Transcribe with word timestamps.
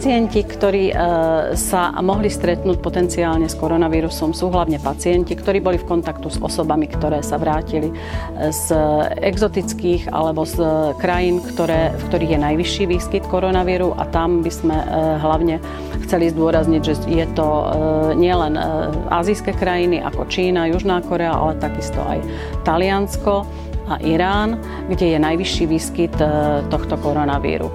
Pacienti, 0.00 0.48
ktorí 0.48 0.84
e, 0.88 0.94
sa 1.60 1.92
mohli 2.00 2.32
stretnúť 2.32 2.80
potenciálne 2.80 3.52
s 3.52 3.52
koronavírusom, 3.52 4.32
sú 4.32 4.48
hlavne 4.48 4.80
pacienti, 4.80 5.36
ktorí 5.36 5.60
boli 5.60 5.76
v 5.76 5.84
kontaktu 5.84 6.24
s 6.32 6.40
osobami, 6.40 6.88
ktoré 6.88 7.20
sa 7.20 7.36
vrátili 7.36 7.92
z 8.48 8.72
exotických 9.20 10.08
alebo 10.08 10.48
z 10.48 10.56
krajín, 10.96 11.44
ktoré, 11.44 11.92
v 11.92 12.02
ktorých 12.08 12.32
je 12.32 12.40
najvyšší 12.40 12.84
výskyt 12.88 13.28
koronavíru 13.28 13.92
a 13.92 14.08
tam 14.08 14.40
by 14.40 14.48
sme 14.48 14.72
hlavne 15.20 15.60
chceli 16.08 16.32
zdôrazniť, 16.32 16.80
že 16.80 16.94
je 17.04 17.26
to 17.36 17.48
nielen 18.16 18.56
azijské 19.12 19.52
krajiny 19.52 20.00
ako 20.00 20.32
Čína, 20.32 20.72
Južná 20.72 21.04
Korea, 21.04 21.36
ale 21.36 21.60
takisto 21.60 22.00
aj 22.00 22.24
Taliansko 22.64 23.44
a 23.84 24.00
Irán, 24.00 24.64
kde 24.88 25.12
je 25.12 25.18
najvyšší 25.20 25.64
výskyt 25.68 26.16
tohto 26.72 26.96
koronavíru. 27.04 27.68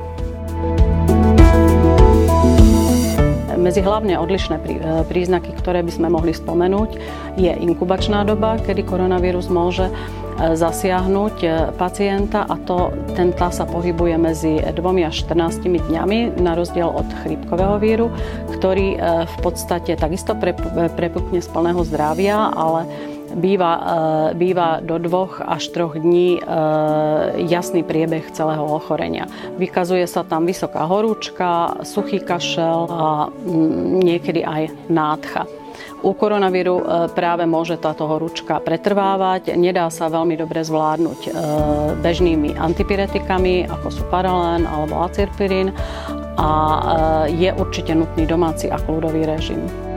Medzi 3.65 3.81
hlavne 3.81 4.21
odlišné 4.21 4.55
e, 4.61 4.63
príznaky, 5.09 5.57
ktoré 5.57 5.81
by 5.81 5.89
sme 5.89 6.13
mohli 6.13 6.37
spomenúť, 6.37 7.01
je 7.33 7.49
inkubačná 7.49 8.21
doba, 8.21 8.61
kedy 8.61 8.85
koronavírus 8.85 9.49
môže 9.49 9.89
e, 9.89 9.93
zasiahnuť 10.53 11.35
e, 11.41 11.47
pacienta 11.73 12.45
a 12.45 12.61
to, 12.61 12.93
ten 13.17 13.33
tá 13.33 13.49
sa 13.49 13.65
pohybuje 13.65 14.21
medzi 14.21 14.61
2 14.61 14.77
až 15.09 15.25
14 15.25 15.65
dňami, 15.65 16.37
na 16.37 16.53
rozdiel 16.53 16.93
od 16.93 17.09
chrípkového 17.25 17.81
víru, 17.81 18.07
ktorý 18.53 19.01
v 19.25 19.37
podstate 19.41 19.97
takisto 19.97 20.37
prepukne 20.93 21.41
z 21.41 21.49
plného 21.49 21.81
zdravia, 21.89 22.53
ale 22.53 22.85
býva, 23.35 23.73
e, 23.75 23.83
býva 24.39 24.79
do 24.79 24.95
dvoch 24.97 25.43
až 25.43 25.67
troch 25.75 25.99
dní 25.99 26.39
e, 26.39 26.41
jasný 27.51 27.83
priebeh 27.83 28.31
celého 28.31 28.63
ochorenia. 28.63 29.27
Vykazuje 29.59 30.07
sa 30.07 30.23
tam 30.23 30.47
vysoká 30.47 30.87
horúčka, 30.87 31.83
suchý 31.83 32.23
kašel 32.23 32.87
a 32.87 33.29
niekedy 34.01 34.41
aj 34.47 34.71
nádcha. 34.87 35.43
U 36.05 36.15
koronavíru 36.15 36.79
e, 36.79 36.83
práve 37.11 37.43
môže 37.43 37.75
táto 37.75 38.07
horúčka 38.07 38.63
pretrvávať. 38.63 39.59
Nedá 39.59 39.91
sa 39.91 40.07
veľmi 40.07 40.39
dobre 40.39 40.63
zvládnuť 40.63 41.19
bežnými 41.99 42.55
antipiretikami, 42.55 43.67
ako 43.67 43.87
sú 43.91 44.03
paralén 44.07 44.63
alebo 44.63 45.03
acirpirín 45.03 45.75
a 46.35 46.51
je 47.31 47.47
určite 47.55 47.95
nutný 47.95 48.27
domáci 48.27 48.67
a 48.67 48.75
kľudový 48.75 49.23
režim 49.23 49.94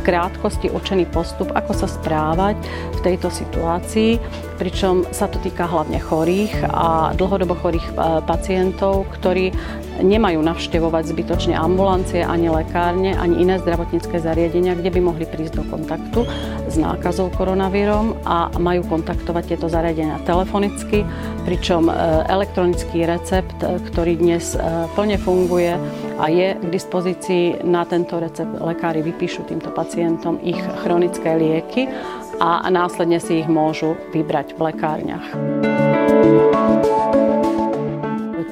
krátkosti 0.00 0.72
určený 0.72 1.06
postup, 1.12 1.52
ako 1.52 1.72
sa 1.76 1.86
správať 1.86 2.56
v 2.96 3.00
tejto 3.04 3.28
situácii, 3.28 4.16
pričom 4.60 5.08
sa 5.08 5.24
to 5.28 5.40
týka 5.40 5.64
hlavne 5.64 5.96
chorých 5.96 6.68
a 6.68 7.16
dlhodobo 7.16 7.56
chorých 7.56 7.86
e, 7.88 7.92
pacientov, 8.28 9.08
ktorí 9.16 9.56
nemajú 10.00 10.40
navštevovať 10.40 11.12
zbytočne 11.12 11.54
ambulancie, 11.56 12.24
ani 12.24 12.48
lekárne, 12.48 13.12
ani 13.16 13.40
iné 13.44 13.60
zdravotnícke 13.60 14.16
zariadenia, 14.16 14.76
kde 14.76 14.92
by 14.92 15.00
mohli 15.00 15.24
prísť 15.28 15.60
do 15.60 15.64
kontaktu 15.68 16.24
s 16.68 16.74
nákazou 16.80 17.28
koronavírom 17.36 18.16
a 18.24 18.48
majú 18.56 18.84
kontaktovať 18.88 19.56
tieto 19.56 19.66
zariadenia 19.68 20.20
telefonicky, 20.24 21.04
pričom 21.44 21.88
e, 21.88 21.92
elektronický 22.28 23.04
recept, 23.08 23.56
e, 23.60 23.80
ktorý 23.92 24.20
dnes 24.20 24.56
plne 24.92 25.16
funguje, 25.16 25.76
a 26.20 26.28
je 26.28 26.52
k 26.60 26.64
dispozícii 26.68 27.64
na 27.64 27.88
tento 27.88 28.20
recept 28.20 28.60
lekári 28.60 29.00
vypíšu 29.00 29.48
týmto 29.48 29.72
pacientom 29.72 30.36
ich 30.44 30.60
chronické 30.84 31.32
lieky 31.40 31.88
a 32.36 32.68
následne 32.68 33.16
si 33.16 33.40
ich 33.40 33.48
môžu 33.48 33.96
vybrať 34.12 34.52
v 34.52 34.60
lekárniach. 34.68 35.26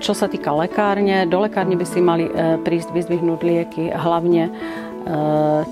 Čo 0.01 0.17
sa 0.17 0.31
týka 0.33 0.57
lekárne, 0.57 1.29
do 1.29 1.45
lekárne 1.45 1.77
by 1.77 1.85
si 1.85 2.01
mali 2.01 2.25
e, 2.25 2.57
prísť 2.65 2.95
vyzvihnúť 2.97 3.41
lieky 3.45 3.85
hlavne 3.93 4.49
e, 4.49 4.53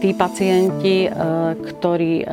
tí 0.03 0.13
pacienti, 0.13 1.07
e, 1.07 1.11
ktorí 1.57 2.27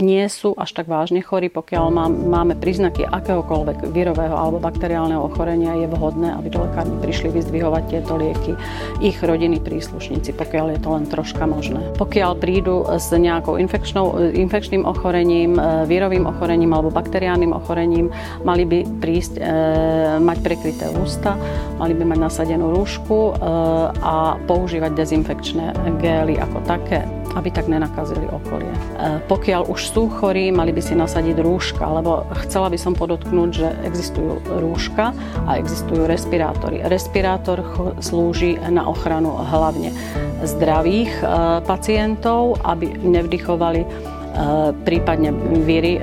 nie 0.00 0.24
sú 0.32 0.56
až 0.56 0.72
tak 0.72 0.88
vážne 0.88 1.20
chorí, 1.20 1.52
pokiaľ 1.52 1.92
máme 2.08 2.56
príznaky 2.56 3.04
akéhokoľvek 3.04 3.92
vírového 3.92 4.32
alebo 4.32 4.62
bakteriálneho 4.62 5.20
ochorenia, 5.20 5.76
je 5.76 5.88
vhodné, 5.90 6.32
aby 6.32 6.48
do 6.48 6.64
lekárny 6.64 6.96
prišli 7.04 7.28
vyzdvihovať 7.28 7.82
tieto 7.92 8.16
lieky 8.16 8.56
ich 9.04 9.18
rodiny 9.20 9.60
príslušníci, 9.60 10.32
pokiaľ 10.32 10.66
je 10.76 10.80
to 10.80 10.88
len 10.96 11.04
troška 11.04 11.44
možné. 11.44 11.80
Pokiaľ 12.00 12.30
prídu 12.40 12.88
s 12.88 13.12
nejakou 13.12 13.60
infekčným 14.32 14.84
ochorením, 14.88 15.60
e, 15.60 15.84
vírovým 15.84 16.24
ochorením 16.24 16.72
alebo 16.72 16.88
bakteriálnym 16.88 17.52
ochorením, 17.52 18.08
mali 18.46 18.64
by 18.64 18.78
prísť, 19.02 19.34
e, 19.36 19.42
mať 20.24 20.38
prekryté 20.40 20.88
ústa, 20.96 21.36
mali 21.76 21.92
by 21.92 22.08
mať 22.08 22.18
nasadenú 22.18 22.72
rúšku 22.72 23.16
e, 23.16 23.32
a 24.00 24.40
používať 24.48 24.96
dezinfekčné 24.96 25.76
gély 26.00 26.40
ako 26.40 26.64
také 26.64 27.04
aby 27.36 27.48
tak 27.50 27.68
nenakazili 27.68 28.28
okolie. 28.28 28.68
E, 28.68 29.20
pokiaľ 29.28 29.72
už 29.72 29.81
sú 29.90 30.06
chorí, 30.06 30.54
mali 30.54 30.70
by 30.70 30.82
si 30.84 30.94
nasadiť 30.94 31.42
rúška, 31.42 31.82
lebo 31.82 32.28
chcela 32.46 32.70
by 32.70 32.78
som 32.78 32.94
podotknúť, 32.94 33.50
že 33.50 33.68
existujú 33.82 34.38
rúška 34.46 35.10
a 35.48 35.58
existujú 35.58 36.06
respirátory. 36.06 36.84
Respirátor 36.86 37.64
slúži 37.98 38.60
na 38.70 38.86
ochranu 38.86 39.34
hlavne 39.34 39.90
zdravých 40.46 41.12
e, 41.18 41.24
pacientov, 41.66 42.60
aby 42.62 42.94
nevdychovali 43.02 43.82
e, 43.82 43.88
prípadne 44.86 45.34
víry 45.66 45.98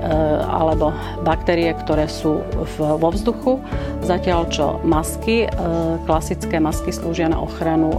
alebo 0.50 0.92
baktérie, 1.24 1.72
ktoré 1.86 2.12
sú 2.12 2.44
vo 2.78 3.10
vzduchu. 3.10 3.62
Zatiaľ 4.04 4.50
čo 4.52 4.80
masky, 4.84 5.46
klasické 6.08 6.58
masky 6.58 6.90
slúžia 6.90 7.30
na 7.30 7.40
ochranu 7.40 7.94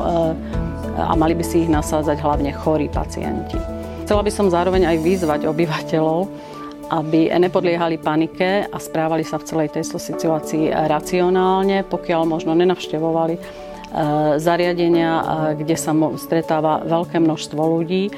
a 1.01 1.13
mali 1.17 1.37
by 1.37 1.45
si 1.45 1.65
ich 1.65 1.71
nasádzať 1.71 2.19
hlavne 2.21 2.51
chorí 2.53 2.89
pacienti. 2.91 3.80
Chcela 4.10 4.26
by 4.26 4.34
som 4.34 4.50
zároveň 4.50 4.91
aj 4.91 5.06
vyzvať 5.06 5.41
obyvateľov, 5.47 6.26
aby 6.91 7.31
nepodliehali 7.31 8.03
panike 8.03 8.66
a 8.66 8.75
správali 8.82 9.22
sa 9.22 9.38
v 9.38 9.47
celej 9.47 9.71
tejto 9.71 10.03
situácii 10.03 10.66
racionálne, 10.66 11.87
pokiaľ 11.87 12.26
možno 12.26 12.59
nenavštevovali 12.59 13.38
e, 13.38 13.41
zariadenia, 14.34 15.10
e, 15.15 15.22
kde 15.62 15.78
sa 15.78 15.94
stretáva 16.19 16.82
veľké 16.91 17.22
množstvo 17.22 17.62
ľudí 17.62 18.10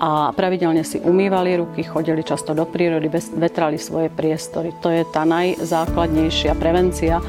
a 0.00 0.32
pravidelne 0.32 0.80
si 0.80 1.04
umývali 1.04 1.60
ruky, 1.60 1.84
chodili 1.84 2.24
často 2.24 2.56
do 2.56 2.64
prírody, 2.64 3.12
vetrali 3.36 3.76
svoje 3.76 4.08
priestory. 4.08 4.72
To 4.80 4.88
je 4.88 5.04
tá 5.12 5.28
najzákladnejšia 5.28 6.56
prevencia 6.56 7.20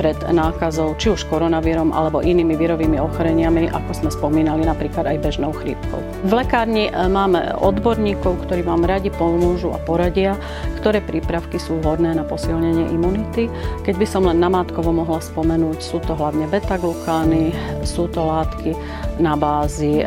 pred 0.00 0.16
nákazou 0.16 0.96
či 0.96 1.12
už 1.12 1.28
koronavírom 1.28 1.92
alebo 1.92 2.24
inými 2.24 2.56
vírovými 2.56 2.96
ochoreniami, 2.96 3.68
ako 3.68 3.92
sme 3.92 4.08
spomínali 4.08 4.64
napríklad 4.64 5.04
aj 5.04 5.20
bežnou 5.20 5.52
chrípkou. 5.52 6.00
V 6.24 6.32
lekárni 6.32 6.88
e, 6.88 6.92
máme 7.04 7.52
odborníkov, 7.60 8.48
ktorí 8.48 8.64
vám 8.64 8.88
radi 8.88 9.12
pomôžu 9.12 9.76
a 9.76 9.78
poradia, 9.84 10.40
ktoré 10.80 11.04
prípravky 11.04 11.60
sú 11.60 11.76
vhodné 11.84 12.16
na 12.16 12.24
posilnenie 12.24 12.88
imunity. 12.96 13.52
Keď 13.84 13.94
by 14.00 14.06
som 14.08 14.24
len 14.24 14.40
namátkovo 14.40 14.88
mohla 14.88 15.20
spomenúť, 15.20 15.84
sú 15.84 16.00
to 16.00 16.16
hlavne 16.16 16.48
beta-glukány, 16.48 17.52
sú 17.84 18.08
to 18.08 18.24
látky 18.24 18.72
na 19.20 19.36
bázi 19.36 20.00
e, 20.00 20.06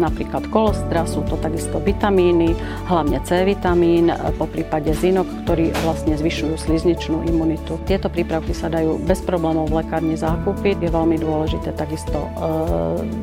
napríklad 0.00 0.48
kolostra, 0.48 1.04
sú 1.04 1.20
to 1.28 1.36
takisto 1.36 1.76
vitamíny, 1.84 2.56
hlavne 2.88 3.20
C 3.28 3.44
vitamín, 3.44 4.08
e, 4.08 4.16
po 4.40 4.48
prípade 4.48 4.96
zinok, 4.96 5.44
ktorí 5.44 5.68
vlastne 5.84 6.16
zvyšujú 6.16 6.56
slizničnú 6.56 7.28
imunitu. 7.28 7.76
Tieto 7.84 8.08
prípravky 8.08 8.53
sa 8.54 8.70
dajú 8.70 9.02
bez 9.02 9.20
problémov 9.26 9.68
v 9.68 9.82
lekárni 9.82 10.14
zakúpiť. 10.14 10.78
Je 10.80 10.90
veľmi 10.94 11.18
dôležité 11.18 11.74
takisto 11.74 12.16
e, 12.16 12.28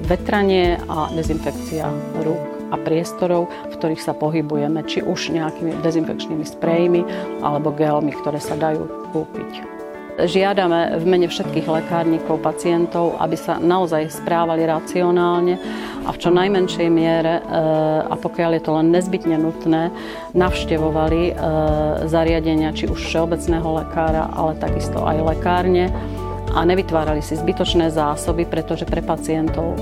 vetranie 0.05 0.77
a 0.91 1.07
dezinfekcia 1.15 1.87
rúk 2.21 2.61
a 2.71 2.75
priestorov, 2.79 3.51
v 3.71 3.73
ktorých 3.75 4.03
sa 4.03 4.15
pohybujeme, 4.15 4.83
či 4.87 5.03
už 5.03 5.35
nejakými 5.35 5.83
dezinfekčnými 5.83 6.45
sprejmi 6.47 7.01
alebo 7.43 7.75
gelmi, 7.75 8.15
ktoré 8.15 8.39
sa 8.39 8.55
dajú 8.55 8.87
kúpiť. 9.11 9.80
Žiadame 10.21 11.01
v 11.01 11.05
mene 11.09 11.25
všetkých 11.25 11.65
lekárnikov, 11.65 12.45
pacientov, 12.45 13.17
aby 13.17 13.33
sa 13.33 13.57
naozaj 13.57 14.13
správali 14.13 14.69
racionálne 14.69 15.57
a 16.05 16.09
v 16.13 16.17
čo 16.21 16.29
najmenšej 16.29 16.87
miere, 16.93 17.41
e, 17.41 17.43
a 18.05 18.13
pokiaľ 18.13 18.51
je 18.57 18.63
to 18.65 18.71
len 18.77 18.87
nezbytne 18.93 19.37
nutné, 19.41 19.89
navštevovali 20.37 21.21
e, 21.29 21.33
zariadenia 22.05 22.73
či 22.73 22.85
už 22.85 23.01
všeobecného 23.01 23.65
lekára, 23.81 24.29
ale 24.33 24.57
takisto 24.61 25.01
aj 25.01 25.17
lekárne 25.25 25.89
a 26.51 26.59
nevytvárali 26.67 27.23
si 27.23 27.39
zbytočné 27.39 27.89
zásoby, 27.89 28.43
pretože 28.45 28.85
pre 28.85 29.01
pacientov, 29.01 29.73
e, 29.73 29.79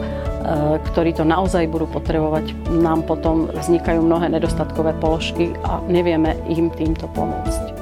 ktorí 0.91 1.15
to 1.15 1.27
naozaj 1.27 1.68
budú 1.68 1.88
potrebovať, 1.88 2.51
nám 2.80 3.03
potom 3.03 3.50
vznikajú 3.51 4.03
mnohé 4.03 4.31
nedostatkové 4.31 4.95
položky 5.00 5.51
a 5.65 5.83
nevieme 5.88 6.36
im 6.51 6.71
týmto 6.71 7.07
pomôcť. 7.12 7.79